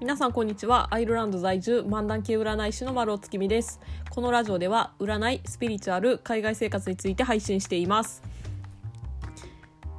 [0.00, 0.94] 皆さんこんにちは。
[0.94, 3.80] アイルランド在住漫談系占い師の丸尾月見です。
[4.08, 8.22] このラジオでは占いスピリチュアル海外生活について配信しています。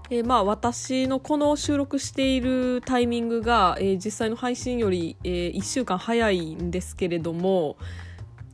[0.09, 7.77] えー、まあ私のこの収録しているタイミングが、えー、実際の配信より、えー、1週間早いんですけれども、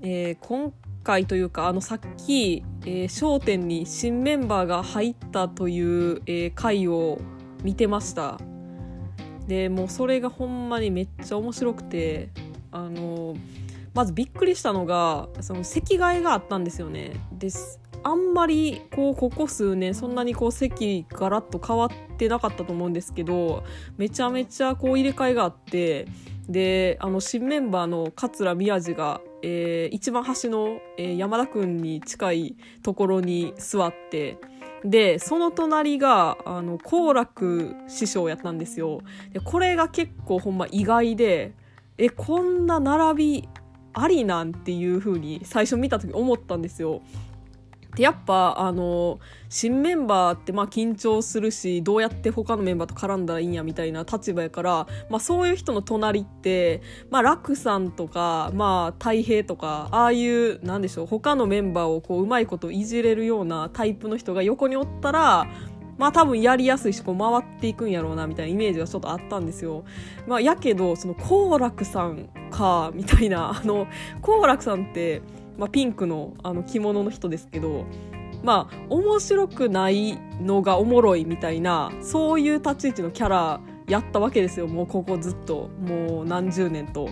[0.02, 0.74] えー、今
[1.06, 7.22] 回というかあのさっき『えー、笑点』に新メンバーが入ったという、えー、回を
[7.64, 8.38] 見てました。
[9.48, 12.30] でもうそれがほんまにめっちゃ面白くて
[12.72, 13.36] あの
[13.94, 17.14] まずびっくりしたのがその席替えがあったんですよね。
[17.32, 23.64] ですあんまりこうここ数年そんなにこう席ガラッと変わってなかったと思うんですけど
[23.98, 26.08] めちゃめちゃこう入れ替えがあって
[26.48, 34.38] であの新メンバーの桂宮治が、えー、一番端の、えー、山田君に近いところに座って
[34.84, 39.02] でその隣があの好楽師匠やったんですよ。
[39.32, 41.54] でこれが結構ほんま意外で
[41.98, 43.50] えこんな並び
[43.94, 47.02] ありなんていう風に最初見た時思ったんですよ。
[47.96, 65.48] でやっぱあの新メンバーってまあ緊張するしどうやって他のメンバーと絡んだらいいんやみたいな立場やから、まあ、そういう人の隣って、まあ、楽さんとか、まあ、太平とかああいうなんでしょう他のメンバーをこううまいこといじれるようなタイプの人が横におったら
[65.98, 69.84] まあ多分やりやすいしこう回っていくんやろうなみたいなイメージがちょっとあったんですよ。
[70.28, 73.88] まあ、やけどその好楽さんかみたいなあの
[74.22, 75.22] 好楽さんって
[75.58, 77.86] まあ、ピンクのあの着物の人ですけど
[78.44, 87.10] まあ面白くないのがおもろいみたいなそういう立ち位置のキャラやったわけですよもうここずっともう何十年と。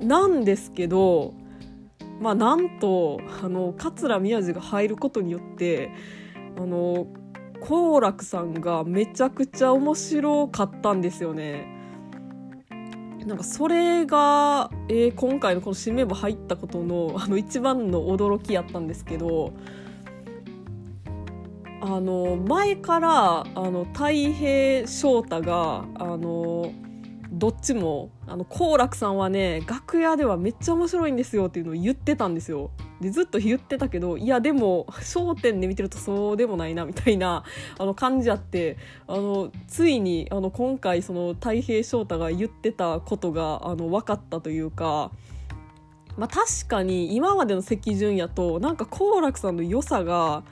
[0.00, 1.32] なんですけど
[2.20, 5.90] まあなんとあの桂宮治が入ることによって
[6.58, 7.06] あの
[7.60, 11.81] 好楽さんがめちゃくちゃ面白かったんですよね。
[13.26, 19.52] なんかそれが、えー、今回のこの新メンバー入ったことの あの一番の驚きやったんですけど
[21.80, 26.72] あの前からあの太平翔太があの
[27.32, 32.70] どっちもあの好楽さんはね楽屋ではめっちゃ面白いんですよっていうのを言ってたんですよ。
[33.02, 37.44] でずっと言ってたけどいやでも『笑点』で見てるとそうでもないなみたいな
[37.78, 45.10] あの感じあってあのついにあの今回その太平翔太が言ってたことがあの分かったというか。
[46.14, 50.42] まあ、確かに今までの席順やとなんか好楽さんの良さが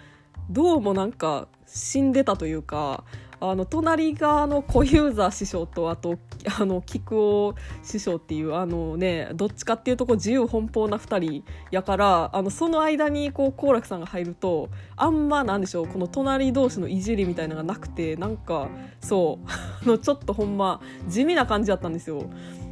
[0.49, 3.05] どうもなんか死んでたというか
[3.41, 6.19] あの隣側の小遊三師匠とあと
[6.59, 18.69] あの菊尾師匠っていうあのねどっちかっていうとこう自由奔放な2人やからあのその間にこう好楽さんが入るとあんまなんでしょうこの隣同士のいじりみたいなのがなくてなんか
[19.01, 19.39] そ
[19.85, 22.25] う のちょっとほんま地味な感じだったんですよ。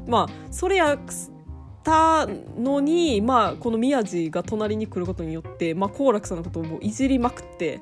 [0.06, 0.98] まあそれや
[1.88, 2.26] た
[2.58, 7.80] のに、まあ、この宮治が隣に来ることによって、まあ、好楽さんのことをもういじりまくって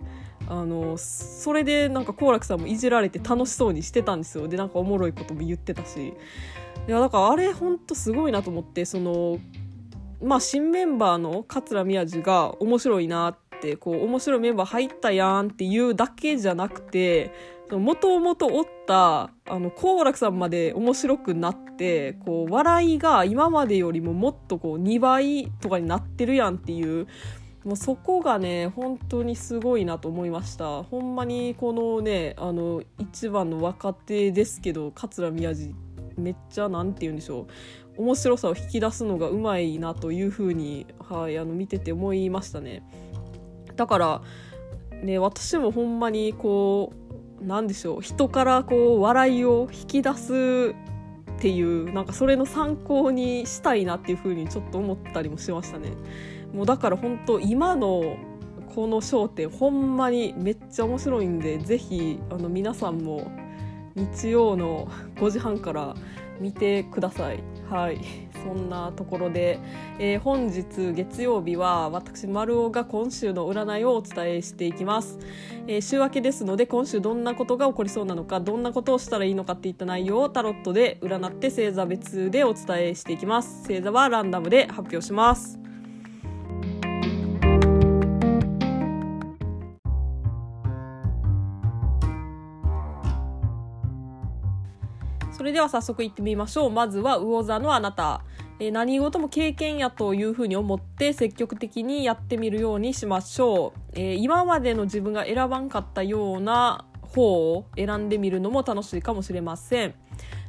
[0.48, 4.48] あのそれでなんか好楽さんもいじられて楽しそうにしてたんですよ。
[4.48, 6.14] でなんかおもろいことも言ってたし。
[6.88, 9.40] いやだからあれほんとすごいなと思ってその
[10.22, 17.32] まあ新メンバーの桂宮治が面白いなってこう面白いメンバー入ったやんっていうだけじゃなくて
[17.70, 27.08] もともとおったあの好楽さんまで面白くなってこう笑いが今までよりももっとこう2倍とかになってるやんっていう
[27.66, 30.84] もうそこがね本当にすごいなと思いました。
[30.84, 35.74] ほんまにこのねあの一番の若手ですけど桂宮治
[36.16, 37.48] めっちゃ何て言うんでしょ
[37.98, 38.02] う。
[38.02, 42.84] 面白さを引き出すのがうまいなというふうに、はい、あの見てて思いましたね。
[43.74, 44.22] だから
[45.02, 46.92] ね私もほんまにこ
[47.42, 48.00] うなんでしょう。
[48.00, 50.74] 人からこう笑いを引き出す
[51.36, 55.90] っていうなんかそれの参考にしたいなっていうふうにちょっと思ったりもしましたね。
[56.56, 58.16] もうだから本当今の
[58.74, 63.30] この『笑点』ほんまにめっちゃ面白いんでぜひあの皆さんも
[63.94, 65.94] 日曜の5時半から
[66.40, 67.42] 見てください。
[67.70, 68.00] はい。
[68.46, 69.58] そんなところで、
[69.98, 75.18] えー、本日月曜日は私丸尾が今週の占いをお伝えしていきます、
[75.66, 83.66] えー、週明けですので今週どんなことが起こりそうなのかどんなことをしたらいいのかっていった内容をタロットで占って星座別でお伝えしていきます。
[83.66, 85.65] 星座はランダムで発表します。
[95.46, 96.70] れでは早速いってみましょう。
[96.70, 98.22] まずは魚座のあなた、
[98.58, 109.94] えー、何事も経験やというふうに思って積極的にやってみるようにしましょう、えー、今までの自分が選ばんかったような方を選んでみるのも楽しいかもしれません。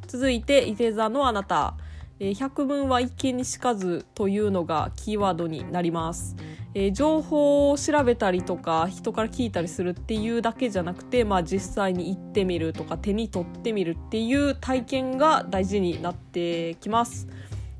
[0.06, 1.74] 続いて伊手座のあなた。
[2.20, 6.34] 百聞は一見にしかずというのがキーワードになります。
[6.74, 17.28] えー、情報を調べたりとか人から聞いたりするっていうだけじゃなくて、まあ、実際に行ってみるとか手に取ってみるっていう体験が大事になってきます。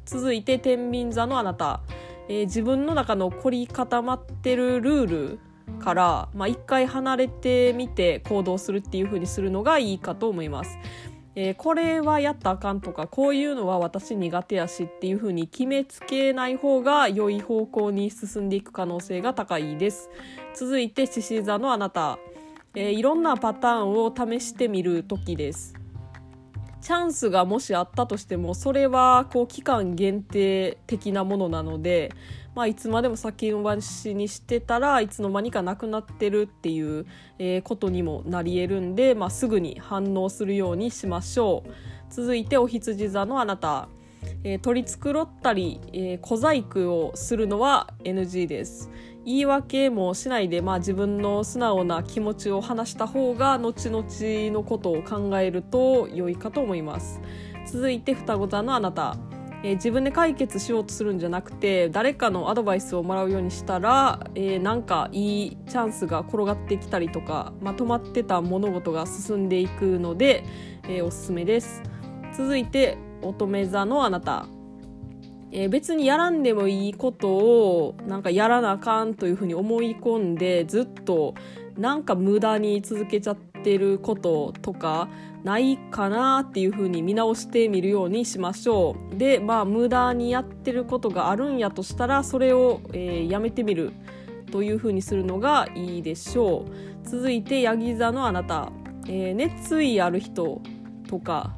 [0.05, 1.83] 続いて天秤座のあなた、
[2.29, 5.39] えー、自分の中の凝り固まってるルール
[5.81, 10.79] から、まあ、一回離れてみて行動するっていう風にするのがいいかと思います。
[11.41, 20.11] えー、これはやったらあかんとかこういうのは私苦手やしっていう風に決めつけない方が良い方向に進んでいく可能性が高いです。
[20.57, 22.19] 続いて獅子座のあなた、
[22.75, 25.77] えー、いろんなパターンを試してみる時です。
[26.81, 32.13] チャンスがもしあったとしてもそれはこう期間限定的なものなので
[32.59, 37.07] まあ、いつまでも先延ばしにしてたらいつの間にかなくなってるっていう、
[37.39, 41.71] え、ことにもなりえるんで、まあ、すぐに反応するようにしましょう。
[42.13, 43.89] 続いてお羊座のあなた、
[44.45, 48.91] えー、取り繕ったり、えー、小細工をするのは NG です。
[49.25, 54.05] 言い訳もしないで、まあ、自分の素直な気持ちを話した方が後々
[54.51, 57.21] のことを考えると良いかと思います。
[57.67, 59.17] 続いて双子座のあなた。
[59.63, 70.45] えー、自分で解決しようとするんじゃなくて誰かのアドバイスをもらうようにしたら、えー、なんかいいチャンスが転がってきたりとかまとまってた物事が進んでいくので、
[70.85, 71.83] えー、おすすめです。
[72.37, 74.47] 続いて乙女座のあなた。
[75.51, 81.35] えー、別にやらんでもいいことをなんかやらなあかんというふうに思い込んでずっと
[81.77, 85.09] なんか無駄に続けちゃってることとか
[85.45, 89.17] ないかなっていうふうに見直してみるようにしましょう。
[89.17, 93.93] でまあ無駄にやってることがあるんやとしたらそれを、えー、やめてみる
[94.51, 97.09] というふうにするのがいいでしょう。
[97.09, 98.71] 続いてヤギ座のあなた、
[99.07, 100.61] えー、熱意ある人
[101.09, 101.57] とか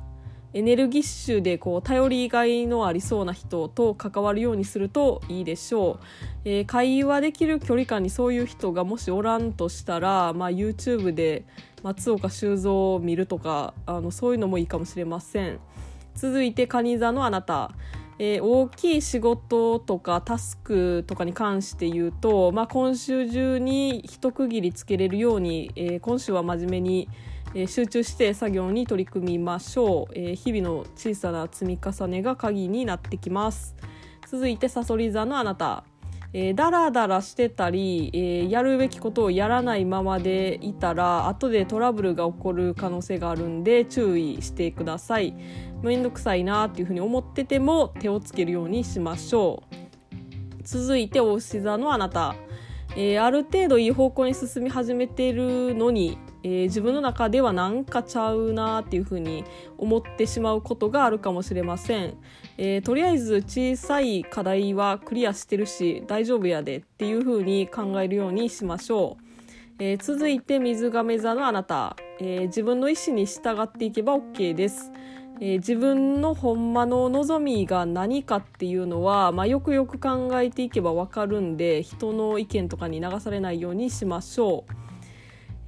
[0.53, 6.07] エネルギッシュでこう頼りがいのありそうな人と関わるようにするといいでしょう、
[6.45, 11.45] えー、会話できる距離感にそういう人がもしおらんとしたら、まあ、YouTube で
[11.83, 15.61] 松岡修造を見るとかあのそういうのもいいかもしれません。
[16.15, 17.73] 続いて蟹座のあなた。
[18.23, 27.09] えー、大きい仕事とかタスクとかに関して言うと、まあ、今週中に一区切りつけれるように、えー、今週は真面目に、
[27.55, 33.75] えー、集中して作業に取り組みましょう、え日々の小さな積み重ねが鍵になってきます。
[34.29, 35.85] 続いてさそり座のあなた。
[36.33, 45.35] えー、だらだらしてたり、えー、やるべきことをやらないままでいたら後でトラブルが起こる可能性があるんで注意してください。
[45.83, 50.63] めんどくさいなっていうふうに思ってても手をつけるようにしましょう。
[50.63, 52.37] 続いてお牛座のあなた、
[52.95, 59.45] えー、ある程度いい方向に進み始めているのにえー、自分の中ではなんかちゃうなっていうふうに
[59.79, 62.15] 思ってしまうことがあるかもしれません、
[62.57, 69.25] えー、とりあえず小さい課題はクリアしてるし大丈夫やでっていうふうに考えるようにしましょう、
[69.79, 74.93] えー、続いて水亀座のあなた、え自分の意思に従っていけば OK です。
[75.43, 84.90] えー、自分のほんまの望みが何かっていうのは、まあ、よくよく考えていけば分かるんで人の意見とかに流されないようにしましょう。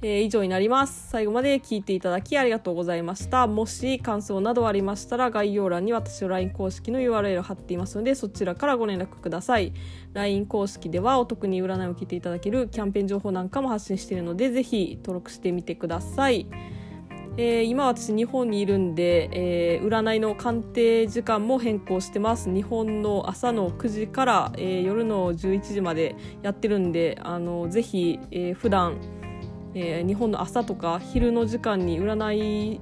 [0.05, 1.09] えー、以上になります。
[1.09, 3.47] 最後まで聞いていただきありがとうございました。
[3.47, 9.71] もし感想などありましたら概要欄に私の LINE 公式の URL 貼っていますのでそちらからご連絡ください。
[10.13, 16.47] LINE 公式ではお得に占いを聞いていただけるキャンペーン情報なんかも発信しているのでぜひ登録してみてください。
[17.37, 28.97] えー、今私日本にいるんで、えー、占いの鑑定時間も変更してます日本の朝の9時から、えー、夜の11時までやってるんであのぜひ、えー、普段
[29.75, 32.81] えー、日本の朝とか昼の時間に占い、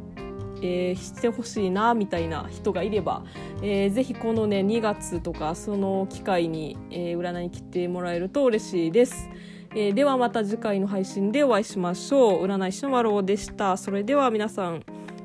[0.62, 3.24] えー、してほしいなみたいな人がいれば、
[3.62, 9.30] えー、ぜひこのね2月とかその機会に、えー、占いに来てもらえると嬉しいです。
[9.74, 12.46] えー、ではまた次回の配信でお会いしましょう。
[12.46, 13.78] 占い師の丸尾でした。
[13.78, 14.84] それでは皆さん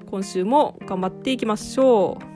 [0.09, 2.36] 今週も頑張っていきましょう。